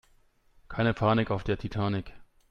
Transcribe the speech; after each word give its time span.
Keine 0.67 0.95
Panik 0.95 1.29
auf 1.29 1.43
der 1.43 1.59
Titanic! 1.59 2.11